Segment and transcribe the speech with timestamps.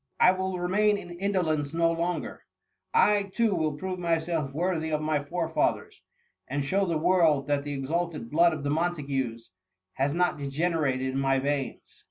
[0.19, 2.41] I will remain in indolence no longer.
[2.91, 6.01] I, too, will prove myself worthy of my forefathers,
[6.47, 9.51] and show the world that the exalted blood of th6 Montagues
[9.93, 11.99] has not degenerated in my veins